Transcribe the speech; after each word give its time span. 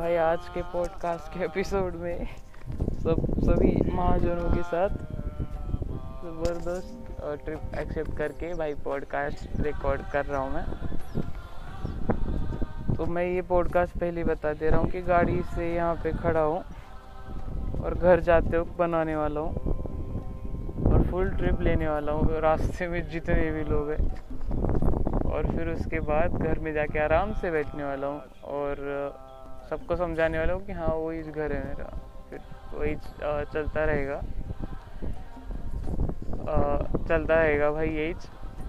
भाई 0.00 0.14
आज 0.16 0.48
के 0.48 0.62
पॉडकास्ट 0.62 1.32
के 1.32 1.44
एपिसोड 1.44 1.94
में 1.94 2.26
सब, 3.02 3.24
सभी 3.40 3.72
महाजनों 3.92 4.50
के 4.52 4.62
साथ 4.62 4.88
ज़बरदस्त 6.22 7.10
ट्रिप 7.44 7.74
एक्सेप्ट 7.78 8.16
करके 8.18 8.52
भाई 8.54 8.74
पॉडकास्ट 8.74 9.60
रिकॉर्ड 9.60 10.00
कर 10.12 10.24
रहा 10.26 10.40
हूँ 10.40 10.52
मैं। 10.54 10.64
तो 12.96 13.06
मैं 13.06 13.24
ये 13.24 13.42
पॉडकास्ट 13.42 13.98
पहले 13.98 14.24
बता 14.24 14.52
दे 14.52 14.70
रहा 14.70 14.80
हूँ 14.80 14.90
कि 14.90 15.02
गाड़ी 15.02 15.40
से 15.54 15.74
यहाँ 15.74 15.94
पे 15.94 16.12
खड़ा 16.12 16.40
हूँ 16.40 16.62
और 17.84 17.94
घर 17.94 18.20
जाते 18.20 18.58
वक्त 18.58 18.76
बनाने 18.78 19.16
वाला 19.16 19.40
हूँ 19.40 19.54
और 20.92 21.02
फुल 21.10 21.30
ट्रिप 21.30 21.60
लेने 21.60 21.88
वाला 21.88 22.12
हूँ 22.12 22.40
रास्ते 22.40 22.88
में 22.88 23.02
जितने 23.08 23.50
भी 23.50 23.70
लोग 23.70 23.90
हैं। 23.90 24.02
और 25.32 25.46
फिर 25.46 25.68
उसके 25.68 26.00
बाद 26.00 26.32
घर 26.32 26.58
में 26.58 26.72
जाके 26.72 26.98
आराम 26.98 27.32
से 27.32 27.50
बैठने 27.50 27.84
वाला 27.84 28.06
हूँ 28.06 28.20
और 28.42 29.28
सबको 29.70 29.96
समझाने 29.96 30.38
वाला 30.38 30.52
हूँ 30.52 30.64
कि 30.66 30.72
हाँ 30.72 30.94
वही 30.96 31.22
घर 31.22 31.52
है 31.52 31.62
मेरा। 31.64 31.88
फिर 32.30 32.40
वही 32.72 32.94
चलता 33.52 33.84
रहेगा। 33.84 34.20
चलता 37.08 37.34
रहेगा 37.34 37.70
भाई 37.70 37.88
यही 37.88 38.14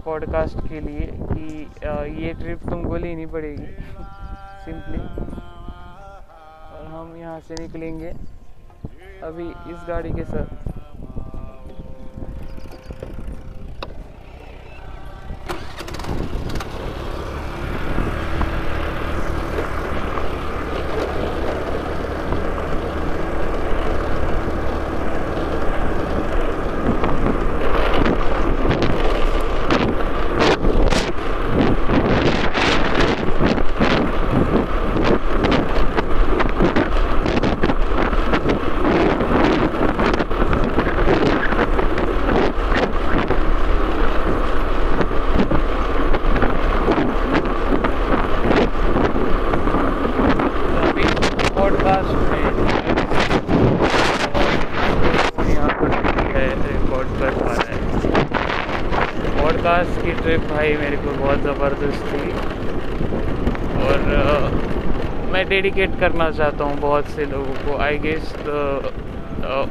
पॉडकास्ट 0.04 0.58
के 0.68 0.80
लिए 0.80 1.06
कि 1.32 1.44
ये 2.22 2.32
ट्रिप 2.34 2.68
तुमको 2.70 2.96
लेनी 2.96 3.26
पड़ेगी। 3.26 3.66
सिंपली 4.64 4.98
और 6.68 6.86
हम 6.90 7.16
यहाँ 7.16 7.38
से 7.40 7.54
निकलेंगे 7.60 8.10
अभी 9.22 9.48
इस 9.72 9.84
गाड़ी 9.88 10.12
के 10.12 10.24
साथ। 10.24 10.71
पॉडकास्ट 59.62 60.00
की 60.04 60.12
ट्रिप 60.12 60.44
भाई 60.50 60.76
मेरे 60.76 60.96
को 61.02 61.10
बहुत 61.18 61.42
ज़बरदस्त 61.42 62.06
थी। 62.12 62.30
और 63.82 64.06
uh, 64.20 64.46
मैं 65.32 65.42
डेडिकेट 65.48 65.90
करना 66.00 66.30
चाहता 66.38 66.64
हूँ 66.64 66.78
बहुत 66.80 67.10
से 67.16 67.26
लोगों 67.32 67.54
को। 67.66 67.76
आई 67.82 67.98
गेस 68.06 68.32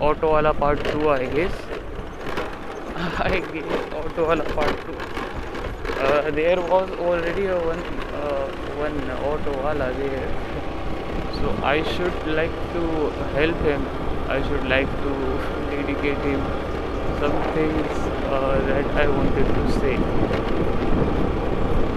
ऑटो 0.09 0.31
वाला 0.33 0.51
part 0.61 0.91
two 0.91 1.09
I 1.15 1.25
guess 1.33 1.57
I 3.25 3.41
guess 3.49 3.93
auto 4.03 4.27
वाला 4.27 4.43
part 4.55 4.85
two 4.87 6.31
there 6.39 6.59
was 6.69 6.93
already 7.09 7.47
one 7.67 7.83
one 8.79 8.95
auto 9.33 9.59
वाला 9.65 9.89
so 11.41 11.51
I 11.67 11.77
should 11.91 12.25
like 12.39 12.57
to 12.73 12.81
help 13.35 13.61
him. 13.67 13.85
I 14.33 14.41
should 14.47 14.65
like 14.71 14.91
to 15.05 15.13
dedicate 15.71 16.27
him 16.31 16.41
some 17.21 17.39
things 17.55 18.10
that 18.31 18.85
I 18.95 19.07
wanted 19.07 19.47
to 19.55 19.71
say. 19.71 19.95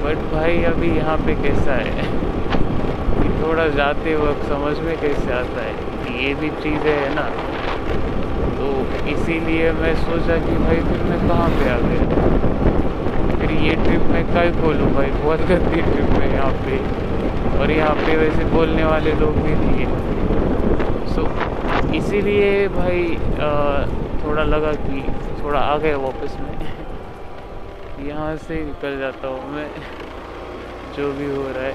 But 0.05 0.33
भाई 0.33 0.63
अभी 0.65 0.89
यहाँ 0.97 1.17
पे 1.17 1.35
कैसा 1.35 1.73
है? 1.73 2.03
कि 3.21 3.29
थोड़ा 3.43 3.67
जाते 3.69 4.15
वक्त 4.15 4.49
समझ 4.49 4.79
में 4.79 4.97
कैसे 5.01 5.33
आता 5.33 5.63
है? 5.63 5.75
ये 6.25 6.35
भी 6.35 6.49
चीज़ें 6.49 6.91
है 6.91 7.15
ना। 7.15 7.29
तो 8.57 8.71
इसीलिए 9.11 9.71
मैं 9.73 9.95
सोचा 9.95 10.37
कि 10.37 10.57
भाई 10.57 10.77
फिर 10.77 11.03
मैं 11.03 11.19
कहाँ 11.29 11.49
पे 11.51 11.71
आ 11.71 11.79
गया? 11.79 12.03
फिर 13.39 13.51
ये 13.51 13.75
ट्रिप 13.85 14.03
मैं 14.03 14.25
कल 14.35 14.61
खोलूँ 14.63 14.93
भाई 14.95 15.11
बहुत 15.11 15.39
गंदी 15.39 15.83
ट्रिप 15.83 16.11
है 16.21 16.33
यहाँ 16.35 16.53
पे। 16.53 16.79
और 17.59 17.71
यहाँ 17.71 17.95
पे 17.95 18.17
वैसे 18.17 18.45
बोलने 18.45 18.85
वाले 18.85 19.13
लोग 19.13 19.37
भी 19.37 19.55
नहीं 19.55 19.87
है। 19.87 19.89
सो 21.15 21.29
इसीलिए 21.95 22.69
भाई 22.69 23.17
आ, 23.41 23.87
थोड़ा 24.25 24.43
लगा 24.43 24.73
कि 24.73 25.05
थोड़ा 25.45 25.61
आ 25.61 25.77
गया 25.79 25.97
वापस 25.99 26.37
में। 26.41 28.07
यहाँ 28.09 28.37
से 28.37 28.55
निकल 28.65 28.99
जाता 28.99 29.29
हूँ 29.29 29.51
मैं, 29.55 29.69
जो 30.97 31.11
भी 31.13 31.27
हो 31.27 31.49
रहा 31.53 31.65
है। 31.65 31.75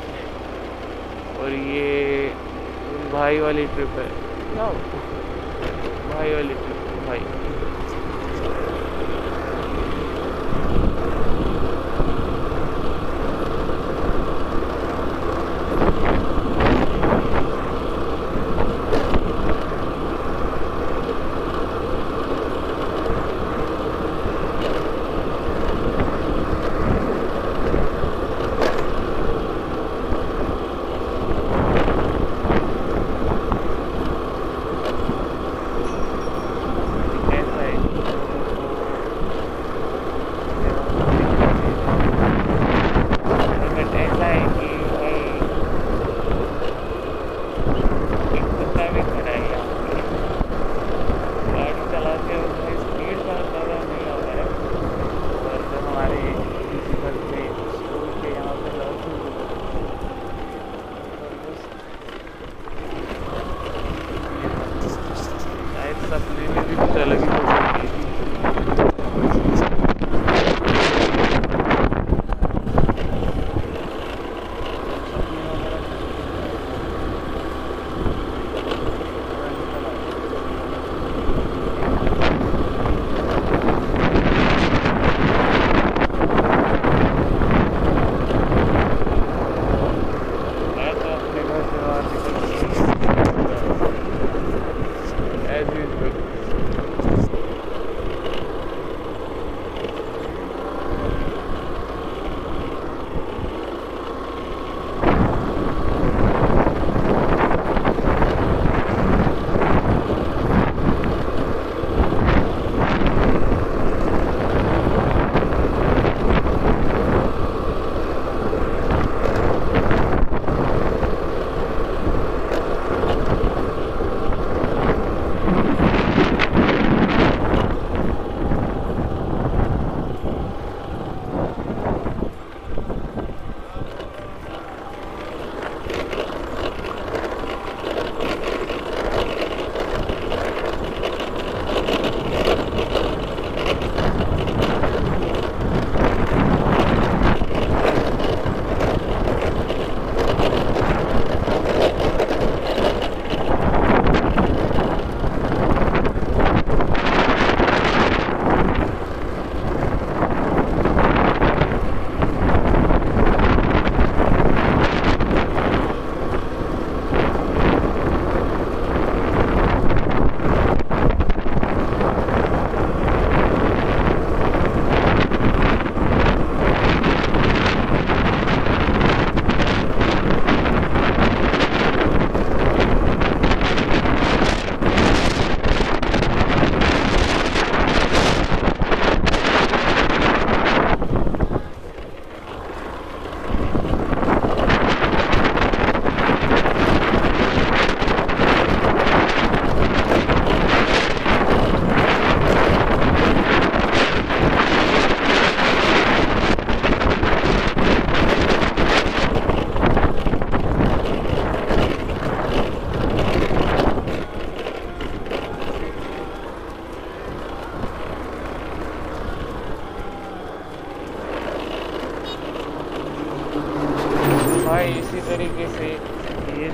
और 1.39 1.51
ये 1.51 2.29
भाई 3.13 3.39
वाली 3.39 3.65
ट्रिप 3.65 3.99
है। 3.99 4.07
भाई 6.09 6.33
वाली 6.33 6.53
ट्रिप 6.55 6.77
भाई 7.07 7.19
भाई। 7.19 7.38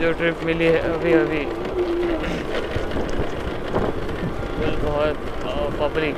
जो 0.06 0.12
ट्रिप 0.14 0.42
मिली 0.46 0.66
है 0.66 0.80
अभी 0.88 1.12
अभी। 1.14 1.40
बहुत 4.82 5.16
पब्लिक 5.80 6.16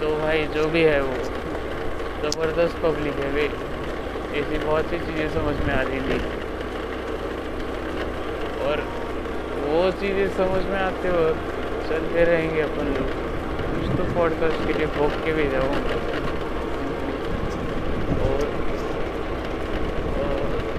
तो 0.00 0.10
भाई, 0.18 0.44
जो 0.54 0.66
भी 0.68 0.82
है 0.82 1.00
वो। 1.02 1.16
ज़बरदस्त 2.22 2.76
पब्लिक 2.82 3.18
है 3.22 3.30
वे 3.32 3.46
ऐसी 4.40 4.58
बहुत 4.66 4.84
सी 4.90 4.98
चीज़ें 4.98 5.28
समझ 5.34 5.56
में 5.66 5.74
आ 5.74 5.80
रही 5.82 6.00
थी 6.00 6.18
और 8.68 8.84
वो 9.66 9.90
चीज़ें 10.00 10.28
समझ 10.36 10.62
में 10.70 10.78
आते 10.78 11.10
वक्त 11.10 11.42
चलते 11.90 12.24
रहेंगे 12.24 12.60
अपन 12.62 12.94
लोग। 12.94 13.08
कुछ 13.66 13.98
तो 13.98 14.04
पॉडकास्ट 14.14 14.66
के 14.66 14.78
लिए 14.78 14.86
भोग 14.98 15.24
के 15.24 15.32
भी 15.32 15.48
जाऊँगा 15.50 16.04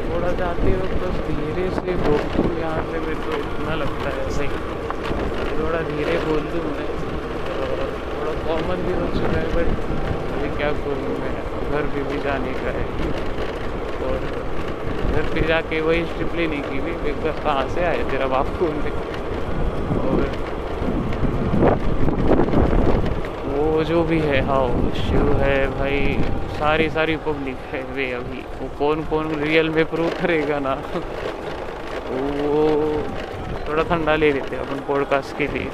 थोड़ा 0.10 0.27
जाते 0.38 0.72
हो 0.72 0.86
तो 1.02 1.08
धीरे 1.28 1.70
से 1.76 1.94
बोल 2.06 2.26
दूँ 2.34 2.50
यहाँ 2.60 2.82
से 2.92 3.00
मेरे 3.00 3.16
को 3.26 3.38
इतना 3.38 3.76
लगता 3.76 4.10
है 4.10 4.26
भाई 4.38 4.48
थोड़ा 5.58 5.80
धीरे 5.90 6.18
बोल 6.26 6.44
दूँ 6.54 6.62
मैं। 6.74 6.88
और 7.58 7.80
थोड़ा 8.12 8.34
कॉमन 8.48 8.84
भी 8.88 8.94
हो 9.00 9.08
चुका 9.16 9.40
है 9.40 9.48
बट 9.56 9.68
अभी 10.38 10.50
क्या 10.58 10.72
करूँ 10.84 11.16
मैं? 11.22 11.34
घर 11.72 11.88
पे 11.94 12.04
भी 12.10 12.20
जाने 12.26 12.54
का 12.62 12.76
है। 12.78 12.86
और 14.08 14.20
घर 15.16 15.34
पे 15.34 15.48
जाके 15.48 15.82
वही 15.82 16.04
स्ट्रिप 16.06 16.36
नहीं 16.36 16.62
की 16.70 16.80
भी 16.80 16.92
एक 17.10 17.24
बार 17.24 17.44
कहाँ 17.44 17.68
से 17.76 17.86
आए 17.86 18.04
तेरा 18.12 18.28
बाप 18.36 18.48
को 18.60 18.66
और 20.06 20.22
वो 23.56 23.77
जो 23.88 24.04
भी 24.04 24.20
है 24.20 24.40
हाँ 24.42 24.68
शिव 24.96 25.32
है 25.38 25.68
भाई, 25.68 26.00
सारी 26.54 26.90
सारी 26.90 27.16
पब्लिक 27.16 27.58
है 27.72 27.82
वे 27.94 28.12
अभी। 28.12 28.42
वो 28.60 28.68
कौन 28.80 29.02
कौन 29.02 29.34
रियल 29.36 29.70
में 29.70 29.84
प्रूव 29.86 30.10
करेगा 30.22 30.60
ना? 30.60 30.74
वो 32.10 32.64
थोड़ा 33.68 33.84
ठंडा 33.84 34.16
ले 34.16 34.32
लेते 34.34 34.56
अपन 34.56 34.80
पॉडकास्ट 34.88 35.38
के 35.38 35.48
लिए। 35.48 35.70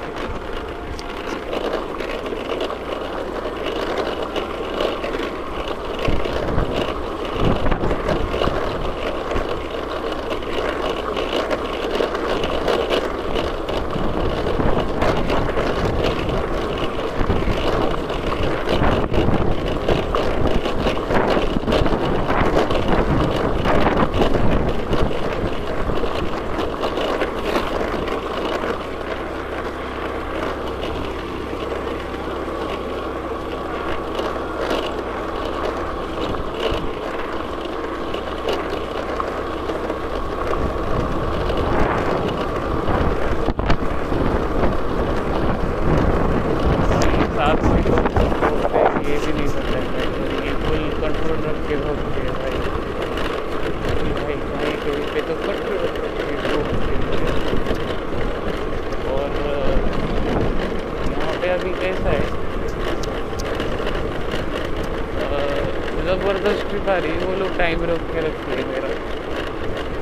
गाड़ी 67.04 67.24
वो 67.24 67.32
लोग 67.34 67.56
टाइम 67.58 67.82
रोक 67.84 68.02
के 68.12 68.20
रखते 68.20 68.50
हैं 68.50 68.66
मेरा। 68.68 68.88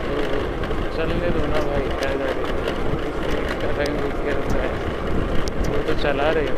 तो 0.03 0.97
चलने 0.97 1.31
दो 1.31 1.47
ना 1.47 1.61
भाई 1.61 1.89
क्या 2.01 2.11
गाड़ी 2.19 2.45
टाइम 3.77 3.97
रोक 4.03 4.13
के 4.25 4.31
रखता 4.31 4.59
है? 4.59 4.69
वो 5.69 5.83
तो 5.87 5.95
चला 6.03 6.29
रहे 6.31 6.45
हो। 6.45 6.55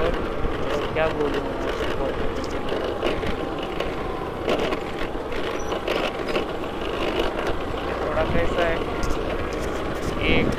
और, 0.00 0.10
क्या 0.94 1.06
बोलूँ 1.12 1.44
थोड़ा 8.00 8.24
कैसा 8.24 8.66
है। 8.66 8.76
एक 10.32 10.50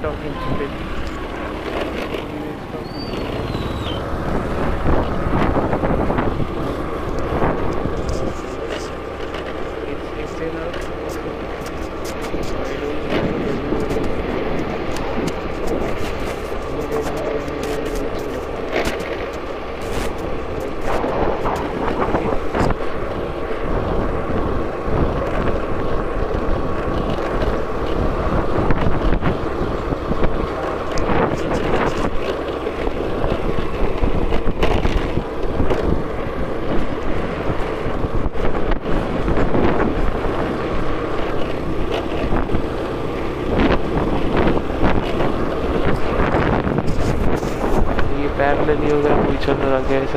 talking 0.00 0.32
to. 0.32 0.59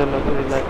रहा 0.06 0.63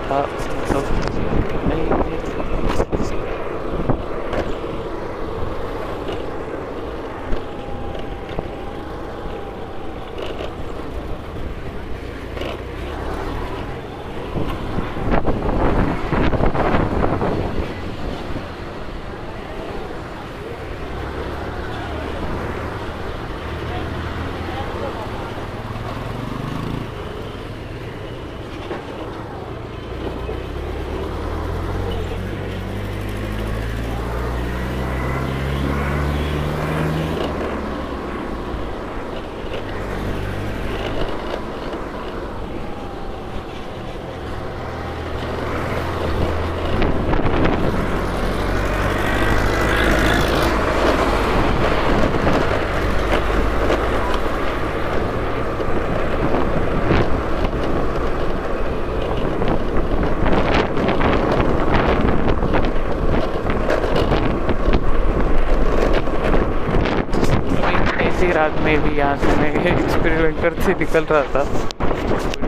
ऐसी 68.25 68.33
रात 68.33 68.55
में 68.65 68.81
भी 68.83 68.91
यहाँ 68.97 69.17
से 69.17 69.33
मैं 69.39 69.49
एक्सपेरिमेंट 69.71 70.37
करते 70.41 70.73
निकल 70.79 71.03
रहा 71.09 71.23
था। 71.33 71.41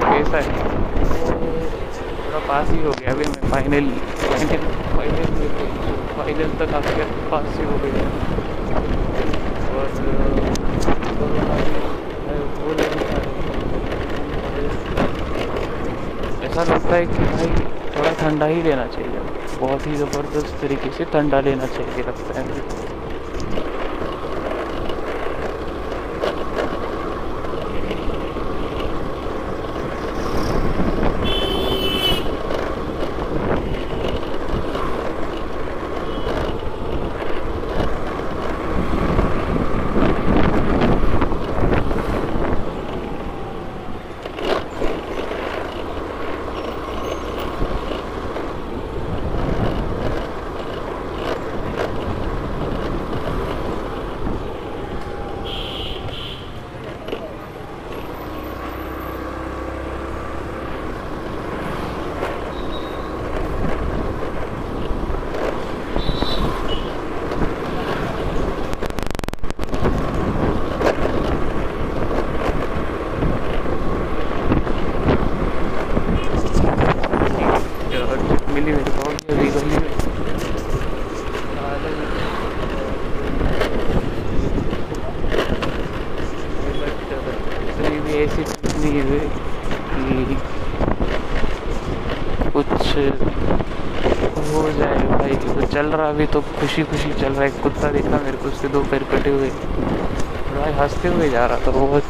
कैसा 0.03 0.39
है। 0.45 0.53
थोड़ा 2.21 2.39
पास 2.47 2.69
ही 2.69 2.79
हो 2.83 2.91
गया, 2.99 3.11
अभी 3.11 3.25
मैं 3.25 3.49
फाइनल 3.51 3.89
फाइनल 4.23 4.63
फाइनल 4.95 5.29
फाइनल 6.17 6.49
तक 6.61 6.73
आके 6.79 7.05
पास 7.31 7.49
ही 7.57 7.65
हो 7.65 7.77
गया। 7.83 8.05
और, 9.75 9.87
ऐसा 16.43 16.63
लगता 16.63 16.95
है 16.95 17.05
कि 17.05 17.23
भाई 17.35 17.49
थोड़ा 17.97 18.11
ठंडा 18.21 18.45
ही 18.45 18.61
लेना 18.63 18.87
चाहिए। 18.97 19.19
बहुत 19.61 19.87
ही 19.87 19.95
ज़बरदस्त 19.95 20.61
तरीके 20.61 20.91
से 20.97 21.05
ठंडा 21.13 21.41
लेना 21.49 21.65
चाहिए, 21.77 22.03
लगता 22.07 22.39
है 22.39 22.45
मिली 78.53 78.71
मेरे 78.71 78.91
को 78.91 79.09
अभी 79.33 79.47
गली 79.53 79.77
में 79.77 79.89
भी 88.05 88.13
ऐसी 88.17 88.43
नहीं 88.81 89.01
है 89.09 89.19
कि 89.93 90.35
कुछ 92.51 92.73
हो 94.49 94.61
जाए 94.77 94.99
भाई 95.09 95.33
वो 95.47 95.61
चल 95.87 95.93
रहा 95.93 96.09
अभी 96.09 96.25
तो 96.25 96.39
खुशी 96.59 96.83
खुशी 96.83 97.11
चल 97.13 97.33
रहा 97.33 97.43
है। 97.43 97.49
कुत्ता 97.63 97.91
देखा 97.91 98.17
मेरे 98.19 98.37
को, 98.37 98.47
उसके 98.47 98.67
दो 98.67 98.79
पैर 98.91 99.03
कटे 99.03 99.29
हुए। 99.29 99.51
हँसते 100.79 101.07
हुए 101.07 101.29
जा 101.29 101.45
रहा 101.45 101.57
था, 101.57 101.71
बहुत। 101.71 102.03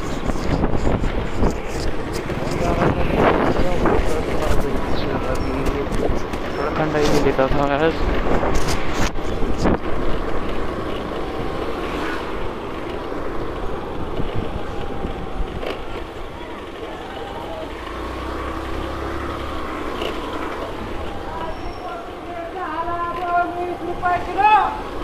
tirar! 24.25 24.96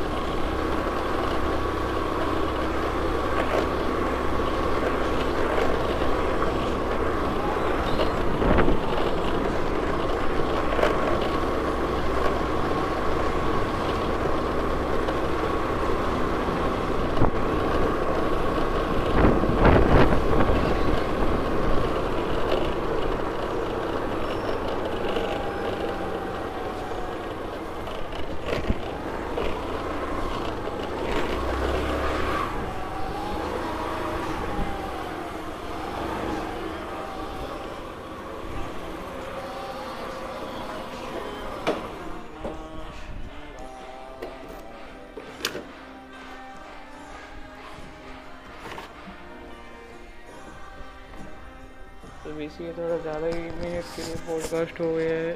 अभी 52.34 52.48
थोड़ा 52.75 52.96
ज़्यादा 52.98 53.28
ही 53.28 53.42
मिनट 53.58 53.90
के 53.96 54.04
लिए 54.04 54.16
पॉडकास्ट 54.28 54.80
हो 54.82 54.86
गया 54.96 55.18
है। 55.18 55.34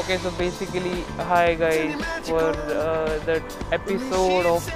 Okay 0.00 0.16
so 0.18 0.30
basically 0.38 1.02
hi 1.30 1.54
guys 1.62 1.96
for 2.28 2.56
the 3.26 3.36
episode 3.74 4.46
of 4.46 4.70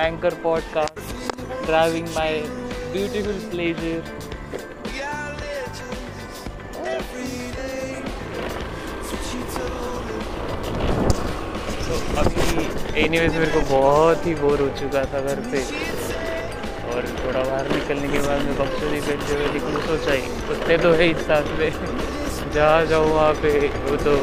anchor 0.00 0.34
podcast 0.42 1.64
driving 1.66 2.08
my 2.16 2.40
beautiful 2.92 3.40
pleasure 3.50 4.18
अभी 12.20 13.00
एनी 13.00 13.18
मेरे 13.18 13.46
को 13.52 13.60
बहुत 13.70 14.26
ही 14.26 14.34
बोर 14.34 14.60
हो 14.60 14.68
चुका 14.78 15.04
था 15.12 15.20
घर 15.20 15.40
पे। 15.50 16.09
थोड़ा 17.30 17.42
बाहर 17.44 17.68
निकलने 17.68 18.08
के 18.08 18.18
बाद 18.18 18.40
मैं 18.44 18.54
बक्सों 18.58 18.88
नहीं 18.90 19.00
पहनते 19.00 19.34
हुए 19.34 19.48
निकलूँ 19.52 19.80
सोचा 19.82 20.12
ही 20.12 20.22
कुत्ते 20.46 20.76
तो 20.76 20.90
है 20.92 21.06
इस 21.10 21.18
साथ 21.26 21.50
में। 21.58 21.70
जहाँ 22.54 22.86
जाऊँ, 22.86 23.10
वहाँ 23.10 23.34
पे 23.42 23.50
वो 23.84 23.96
तो 23.96 24.14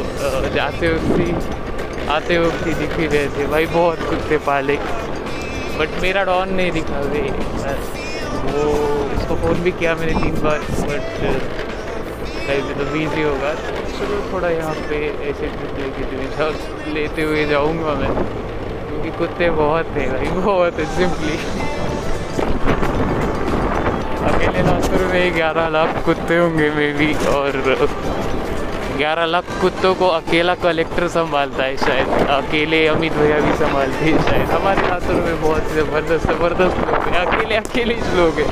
जाते 0.56 0.90
वक्त 0.94 1.20
ही, 1.20 1.28
आते 2.08 2.38
वक्त 2.38 2.66
ही 2.68 2.74
दिख 2.74 2.98
ही 3.00 3.08
रहे 3.08 3.28
थे। 3.28 3.46
भाई, 3.48 3.66
बहुत 3.66 4.00
कुत्ते 4.10 4.38
पाले। 4.48 4.76
बट 5.78 6.02
मेरा 6.02 6.24
डॉन 6.24 6.54
नहीं 6.54 6.72
दिखा 6.72 7.00
वे। 7.06 7.22
वो, 8.48 8.66
उसको 9.16 9.36
फ़ोन 9.36 9.64
भी 9.64 9.72
किया 9.72 9.96
मैंने 9.96 10.20
तीन 10.24 10.36
बार 10.44 10.60
बट 10.60 11.08
कहीं 12.48 12.62
तो 12.74 12.92
बिज़ी 12.92 13.24
होगा 13.24 13.54
चलो, 13.54 14.22
थोड़ा 14.34 14.50
यहाँ 14.50 14.76
पे 14.90 15.00
ऐसे 15.30 15.48
ट्रिप 15.56 16.38
जाओ। 16.38 16.52
लेते 16.94 17.22
हुए 17.22 17.46
जाऊँगा 17.46 17.94
मैं। 17.94 18.14
क्योंकि 18.88 19.18
कुत्ते 19.18 19.50
बहुत 19.56 19.96
थे 19.96 20.10
भाई, 20.12 20.40
बहुत 20.44 20.80
है 20.80 20.86
सिंपली 20.98 21.38
नागपुर 24.88 25.08
में 25.08 25.34
ग्यारह 25.36 25.68
लाख 25.70 25.90
कुत्ते 26.06 26.36
होंगे 26.38 26.70
मे 26.72 26.92
भी 26.94 27.14
और 27.28 27.56
ग्यारह 28.98 29.26
लाख 29.26 29.44
कुत्तों 29.62 29.94
को 29.96 30.08
अकेला 30.10 30.54
कलेक्टर 30.58 31.08
संभालता 31.16 31.64
है 31.64 31.76
शायद। 31.78 32.08
अकेले 32.32 32.80
अमित 32.88 33.14
भैया 33.14 33.40
भी 33.40 33.54
संभालते 33.58 34.06
हैं 34.06 34.22
शायद। 34.24 34.50
हमारे 34.52 34.82
नागपुर 34.84 35.16
में 35.16 35.42
बहुत 35.42 35.64
ज़बरदस्त 35.74 36.28
ज़बरदस्त 36.28 36.78
लोग 36.82 37.04
हैं। 37.06 37.26
अकेले 37.26 37.56
अकेले 37.58 37.96
लोग 38.16 38.40
हैं। 38.40 38.52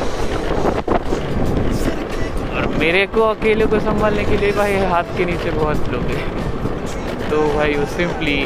और 2.52 2.68
मेरे 2.80 3.06
को 3.16 3.22
अकेले 3.30 3.66
को 3.66 3.80
संभालने 3.82 4.24
के 4.26 4.38
लिए 4.38 4.52
भाई 4.60 4.76
हाथ 4.94 5.18
के 5.18 5.26
नीचे 5.26 5.52
बहुत 5.52 5.90
लोग 5.94 6.04
हैं। 6.16 7.30
तो 7.30 7.38
भाई 7.56 7.74
वो 7.76 7.86
सिंपली 7.96 8.38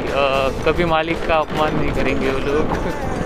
कभी 0.66 0.86
मालिक 0.94 1.28
का 1.28 1.36
अपमान 1.38 1.80
नहीं 1.80 1.92
करेंगे 1.96 2.30
वो 2.30 2.40
लोग। 2.48 3.18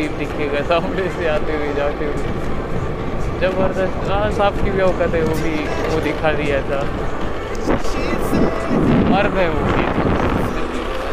भी 0.00 0.06
दिखेगा 0.18 0.60
सामने 0.68 1.08
से 1.16 1.26
आते 1.28 1.56
हुए 1.56 1.72
जाते 1.74 2.04
हुए 2.04 2.28
ज़बरदस्त। 3.40 4.10
हाँ 4.10 4.30
सांप 4.30 4.54
की 4.64 4.70
भी 4.70 4.80
औकत 4.82 5.14
है, 5.14 5.20
वो 5.22 5.34
भी, 5.34 5.52
वो 5.92 6.00
दिखा 6.00 6.32
दिया 6.32 6.60
था। 6.70 6.80
मर्द 9.10 9.36
है 9.38 9.48
वो 9.50 9.62
भी। 9.66 9.84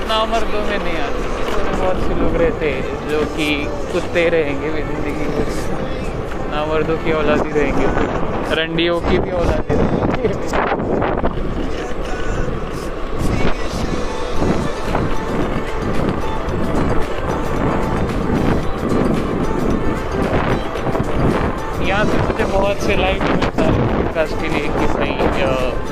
ना 0.09 0.17
मर्दों 0.25 0.63
में 0.65 0.77
नहीं 0.77 0.97
आती। 0.97 1.25
बहुत 1.71 1.97
से 2.01 2.15
लोग 2.15 2.35
रहते 2.41 2.69
हैं 2.71 3.09
जो 3.09 3.19
कि 3.35 3.47
कुत्ते 3.91 4.27
रहेंगे 4.29 4.69
वे 4.69 4.81
ज़िंदगी 4.81 5.27
में। 5.33 5.45
ना 6.51 6.65
मर्दों 6.65 6.97
की 6.97 7.11
औलादी 7.11 7.51
रहेंगे। 7.59 8.55
रंडियों 8.55 8.99
की 9.01 9.17
भी 9.17 9.31
औलादी 9.31 9.75
रहेंगे। 9.75 10.27
बहुत 22.57 22.77
से 22.77 22.95
लाइव 22.95 23.23
है। 23.23 23.35
पॉडकास्ट 23.35 24.41
के 24.41 24.47
लिए 24.47 24.61
कि 24.61 24.85
भाई 24.85 25.09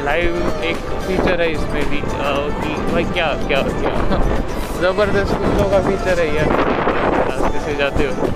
लाइव 0.03 0.53
एक 0.63 0.75
फीचर 0.75 1.41
है 1.41 1.51
इसमें 1.51 1.89
भी। 1.89 1.97
कि 1.97 2.91
भाई 2.91 3.03
क्या 3.03 3.27
क्या 3.47 3.61
क्या? 3.61 3.93
ज़बरदस्त 4.81 5.33
कुत्तों 5.33 5.69
का 5.69 5.79
फीचर 5.79 6.19
है 6.19 6.35
यार। 6.35 6.47
रास्ते 7.29 7.75
जाते 7.75 8.03
हो? 8.05 8.34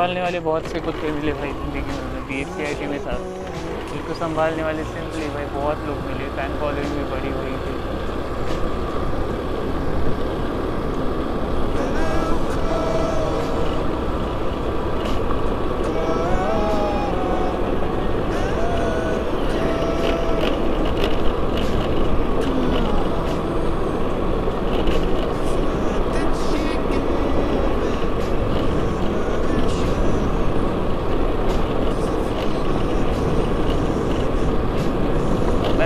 संभालने 0.00 0.20
वाले 0.22 0.38
बहुत 0.40 0.66
से 0.66 0.80
कुत्ते 0.80 1.10
मिले 1.12 1.32
भाई 1.34 1.52
ज़िंदगी 1.54 1.92
में 1.92 2.24
बी 2.26 2.40
एच 2.40 2.60
आई 2.60 2.74
टी 2.74 2.86
में 2.86 2.98
था 3.00 3.16
जिनको 3.92 4.14
संभालने 4.14 4.62
वाले 4.64 4.84
सिंपली 4.84 5.28
भाई 5.30 5.46
बहुत 5.56 5.84
लोग 5.84 6.02
मिले 6.04 6.28
फ़ैन 6.30 6.54
फॉलोइंग 6.60 6.94
भी 6.96 7.04
बड़ी 7.06 7.30
हुई 7.32 7.56
थी। 7.58 7.79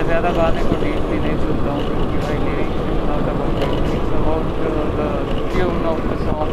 ज़्यादा 0.05 0.29
गाने 0.37 0.61
तो 0.63 0.69
को 0.69 0.75
डीपली 0.81 1.17
नहीं 1.21 1.37
सुनता 1.43 1.71
हूँ, 1.75 1.83
क्योंकि 1.85 2.17
भाई 2.23 2.37
lyrics 2.45 2.75
tune 5.53 5.85
of 5.91 6.01
the 6.09 6.17
song 6.25 6.51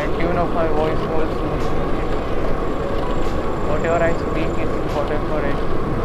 and 0.00 0.10
tune 0.18 0.36
of 0.42 0.50
my 0.54 0.68
voice 0.76 1.00
whatever 3.86 4.02
I 4.02 4.12
speak 4.20 4.52
is 4.64 4.72
important 4.78 5.22
for 5.30 5.42
it 5.48 5.58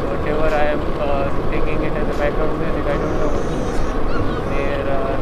whatever 0.34 0.54
I 0.60 0.68
am 0.72 0.82
taking 1.52 1.80
it 1.90 1.96
as 2.02 2.08
a 2.14 2.18
background 2.20 2.56
music 2.62 2.86
I 2.94 2.98
don't 3.04 3.16
know 3.22 3.28
there 4.52 4.90
are 4.96 5.16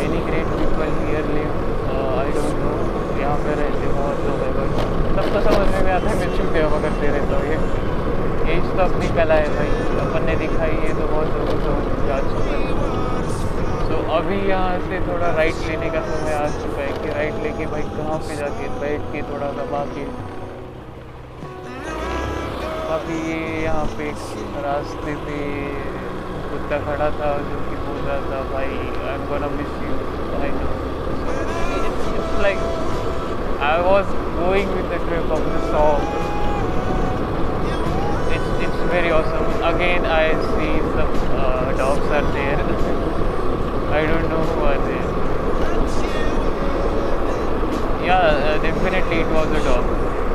many 0.00 0.20
great 0.30 0.48
people 0.58 0.90
here 1.04 1.24
live 1.36 1.50
I 2.00 2.30
don't 2.38 2.54
know 2.64 2.72
यहाँ 3.22 3.38
पे 3.46 3.52
रहते 3.62 3.92
बहुत 4.00 4.16
लोग 4.28 4.38
हैं 4.46 4.52
but 4.58 4.68
सबको 5.20 5.38
समझ 5.48 5.68
में 5.84 5.92
आता 5.92 6.08
है, 6.10 6.14
मैं 6.20 6.30
छुट्टियाँ 6.36 6.68
दे 7.00 7.08
रहता 7.16 7.34
हूँ 7.36 7.42
तो 7.42 7.46
ये। 7.52 7.58
एज 8.50 8.64
तो 8.76 8.82
अपनी 8.82 9.08
कला 9.16 9.34
है 9.42 9.48
भाई। 9.56 9.72
अपन 10.06 10.24
ने 10.26 10.34
दिखाई 10.42 10.76
है 10.84 10.92
तो 11.00 11.06
बहुत 11.12 11.28
लोगों 11.38 11.56
को 11.64 12.06
जा 12.06 12.18
चुका 12.30 12.56
है 12.56 12.70
तो 13.90 13.96
अभी 14.16 14.36
यहाँ 14.48 14.78
से 14.88 14.98
थोड़ा 15.06 15.30
राइट 15.36 15.62
लेने 15.68 15.88
का 15.90 16.00
समय 16.08 16.34
आ 16.34 16.46
चुका 16.56 16.82
है 16.82 16.92
कि 16.98 17.14
राइट 17.14 17.42
लेके 17.42 17.66
भाई 17.72 17.82
कहाँ 17.94 18.18
पे 18.26 18.36
जाके 18.36 18.68
बैठ 18.80 19.08
के 19.12 19.22
थोड़ा 19.30 19.48
दबा 19.56 19.84
के। 19.94 20.04
अभी 22.94 23.18
ये 23.30 23.40
यहाँ 23.62 23.84
पे 23.98 24.10
रास्ते 24.62 25.14
पे 25.26 25.38
कुत्ता 26.50 26.78
खड़ा 26.86 27.10
था 27.18 27.30
जो 27.50 27.58
कि 27.66 27.76
बोल 27.82 28.00
रहा 28.06 28.18
था, 28.30 28.40
भाई 28.52 28.70
I 28.70 29.14
am 29.14 29.26
gonna 29.28 29.48
miss 29.58 29.76
you 29.82 29.92
I 30.40 30.50
know 30.56 30.72
it's 32.16 32.40
like 32.42 32.58
I 33.68 33.80
was 33.90 34.12
going 34.40 34.74
with 34.76 34.92
the 34.92 35.00
trip 35.06 35.32
of 35.38 35.48
the 35.48 35.62
song 35.70 36.29
very 38.90 39.10
awesome. 39.12 39.46
Again, 39.62 40.04
I 40.04 40.32
see 40.50 40.72
some 40.98 41.14
uh, 41.38 41.72
dogs 41.78 42.06
are 42.10 42.26
there. 42.32 42.58
I 43.94 44.06
don't 44.06 44.28
know 44.28 44.42
who 44.42 44.60
are 44.70 44.80
there. 44.88 45.08
Yeah, 48.04 48.18
uh, 48.18 48.58
definitely 48.62 49.18
it 49.20 49.28
was 49.28 49.48
a 49.50 49.62
dog. 49.62 49.84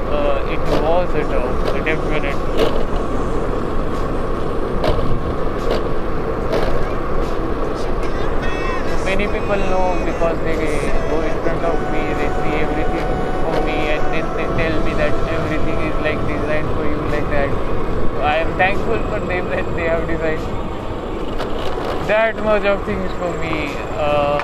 Uh, 0.07 0.53
it 0.53 0.59
was 0.81 1.09
a 1.15 1.23
dog, 1.23 1.85
definitely. 1.85 3.05
many 9.05 9.27
people 9.27 9.55
know 9.71 9.95
because 10.03 10.37
they 10.43 10.55
go 11.09 11.21
in 11.21 11.35
front 11.43 11.63
of 11.63 11.77
me, 11.91 12.01
they 12.19 12.29
see 12.41 12.55
everything 12.59 12.94
tell 14.57 14.83
me 14.85 14.93
that 14.93 15.13
everything 15.37 15.79
is 15.87 15.95
like 16.07 16.19
designed 16.27 16.69
for 16.75 16.85
you 16.85 16.99
like 17.15 17.27
that. 17.35 17.49
I 18.33 18.37
am 18.37 18.57
thankful 18.57 18.99
for 19.09 19.19
them 19.19 19.49
that 19.49 19.65
they 19.75 19.87
have 19.87 20.07
designed 20.07 20.65
that 22.07 22.35
much 22.43 22.63
of 22.63 22.85
things 22.85 23.11
for 23.19 23.31
me. 23.39 23.73
Uh, 23.97 24.39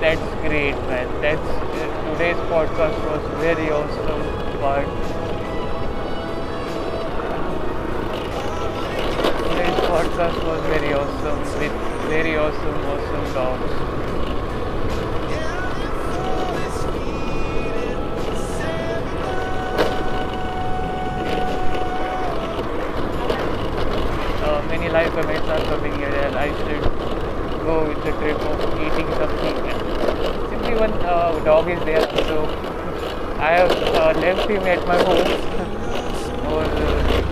that's 0.00 0.28
great, 0.46 0.76
man. 0.88 1.08
That's 1.20 1.40
uh, 1.40 2.12
today's 2.12 2.36
podcast 2.52 2.98
was 3.10 3.22
very 3.40 3.70
awesome 3.70 4.44
but. 4.60 4.84
Today's 9.48 9.80
podcast 9.88 10.38
was 10.46 10.60
very 10.74 10.94
awesome 10.94 11.40
with 11.60 11.72
very 12.08 12.36
awesome, 12.36 12.78
awesome 12.92 13.34
dogs. 13.34 14.03
Live 24.94 25.10
comments 25.10 25.48
are 25.48 25.58
coming 25.64 25.92
here 25.98 26.06
and 26.06 26.36
I 26.36 26.46
should 26.56 26.82
go 27.64 27.88
with 27.88 27.98
the 28.04 28.12
trip 28.12 28.38
of 28.50 28.60
eating 28.80 29.08
something. 29.14 29.56
And 29.70 30.50
simply 30.50 30.74
one 30.76 30.92
uh, 31.02 31.32
dog 31.44 31.68
is 31.68 31.80
there, 31.80 32.00
so 32.28 32.44
I 33.40 33.50
have 33.58 33.72
uh, 33.72 34.12
left 34.20 34.48
him 34.48 34.62
at 34.62 34.86
my 34.86 34.96
home. 35.02 35.26
or 36.52 36.62
uh, 36.62 37.24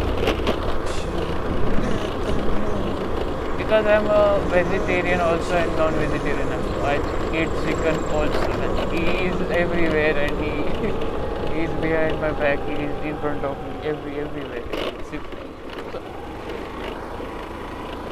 because 3.59 3.87
I'm 3.87 4.07
a 4.11 4.41
vegetarian 4.51 5.21
also 5.21 5.55
and 5.55 5.77
non-vegetarian 5.77 6.49
so 6.49 6.83
I 6.83 6.97
eat 7.31 7.51
chicken 7.63 7.97
also 8.11 8.51
and 8.51 8.93
he 8.93 9.05
is 9.29 9.41
everywhere 9.53 10.19
and 10.19 10.35
he, 11.55 11.61
is 11.63 11.71
behind 11.81 12.21
my 12.21 12.33
back 12.33 12.59
he 12.67 12.73
is 12.73 13.05
in 13.05 13.17
front 13.21 13.45
of 13.45 13.57
me 13.63 13.89
every 13.89 14.19
everywhere 14.19 15.42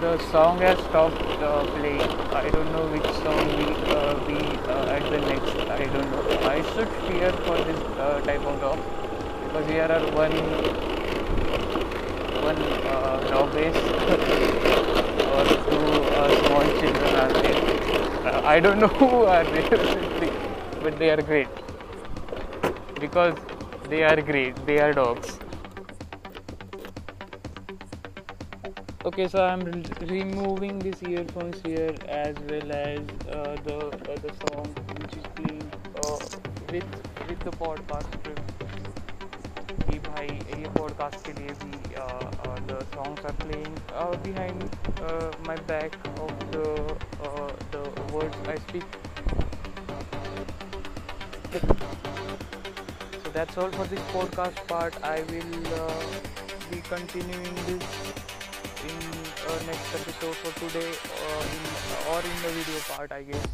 the 0.01 0.19
song 0.31 0.59
has 0.61 0.79
stopped 0.85 1.21
uh, 1.43 1.63
playing 1.77 2.01
I 2.33 2.49
don't 2.49 2.73
know 2.73 2.87
which 2.93 3.09
song 3.23 3.49
we 3.57 3.67
uh, 3.95 4.15
be 4.27 4.39
uh, 4.67 4.97
at 4.97 5.03
the 5.11 5.19
next 5.21 5.57
I 5.79 5.85
don't 5.95 6.11
know 6.13 6.23
I 6.49 6.63
should 6.71 6.89
fear 7.07 7.31
for 7.45 7.57
this 7.69 7.81
uh, 7.99 8.21
type 8.23 8.41
of 8.41 8.61
dog 8.63 8.79
because 9.45 9.67
here 9.67 9.89
are 9.97 10.01
one 10.21 10.33
one 12.47 12.63
uh, 12.93 13.21
dog 13.29 13.53
base 13.53 13.77
or 15.37 15.45
two 15.69 15.91
uh, 16.21 16.31
small 16.47 16.65
children 16.81 17.15
are 17.25 17.33
there. 17.43 17.61
Uh, 18.25 18.41
I 18.55 18.59
don't 18.59 18.79
know 18.79 18.89
who 18.89 19.25
are 19.25 19.45
there, 19.45 20.33
but 20.83 20.99
they 20.99 21.11
are 21.11 21.21
great 21.21 21.49
because 22.99 23.35
they 23.91 24.03
are 24.03 24.21
great. 24.23 24.67
They 24.67 24.81
are 24.81 24.95
dogs. 24.95 25.40
Okay, 29.10 29.28
so 29.28 29.44
I'm 29.44 29.62
re- 29.62 29.84
removing 30.02 30.80
these 30.80 31.02
earphones 31.04 31.62
here 31.64 31.94
as 32.08 32.36
well 32.50 32.72
as 32.72 33.00
uh, 33.30 33.56
the 33.68 33.78
uh, 33.78 34.16
the 34.26 34.32
song 34.42 34.68
which 35.00 35.16
is 35.18 35.26
playing 35.36 35.72
uh, 36.04 36.18
with 36.72 36.90
with 37.30 37.40
the 37.48 37.54
podcast 37.64 38.18
कि 39.86 39.98
भाई 40.06 40.28
ये 40.28 40.70
podcast 40.78 41.26
के 41.26 41.34
लिए 41.40 41.54
भी 41.62 41.72
the 42.68 42.80
songs 42.94 43.26
are 43.26 43.36
playing 43.44 43.78
behind 44.26 44.64
my 45.48 45.58
back 45.72 45.96
of 46.26 46.44
the 46.56 46.64
the 47.76 47.84
words 48.14 48.50
I 48.50 48.58
speak 48.68 48.86
so 53.24 53.32
that's 53.36 53.58
all 53.64 53.72
for 53.80 53.86
this 53.94 54.06
podcast 54.16 54.60
part 54.72 55.02
i 55.14 55.18
will 55.32 55.74
uh, 55.80 56.04
be 56.72 56.82
continuing 56.94 57.60
this 57.70 57.90
in 58.12 58.19
uh, 59.51 59.59
next 59.67 59.95
episode 59.95 60.37
for 60.43 60.53
today 60.61 60.91
or 61.27 61.41
in, 61.55 61.63
or 62.13 62.21
in 62.31 62.37
the 62.45 62.51
video 62.59 62.81
part 62.89 63.11
i 63.13 63.23
guess 63.23 63.47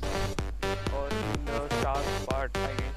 or 0.94 1.08
in 1.08 1.44
the 1.46 1.60
start 1.80 2.06
part 2.28 2.50
i 2.56 2.72
guess 2.80 2.96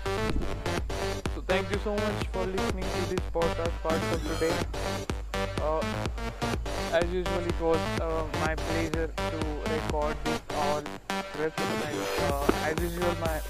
so 1.34 1.42
thank 1.48 1.72
you 1.72 1.80
so 1.84 1.96
much 1.96 2.28
for 2.34 2.46
listening 2.46 2.84
to 2.84 3.02
this 3.10 3.24
podcast 3.34 3.76
part 3.82 4.02
for 4.10 4.20
today. 4.28 4.56
Uh, 5.62 5.82
as 6.92 7.06
usual, 7.12 7.44
it 7.48 7.62
was 7.62 7.80
uh, 8.02 8.26
my 8.42 8.56
pleasure 8.56 9.08
to 9.16 9.40
record 9.72 10.18
this 10.26 10.42
all 10.58 10.82
trips 11.34 11.62
uh, 11.62 12.52
as 12.66 12.80
usual, 12.82 13.16
my 13.22 13.42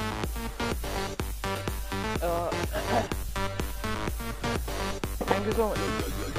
uh, 2.22 2.50
thank 5.26 5.46
you 5.46 5.54
so 5.54 5.70
much. 5.70 6.30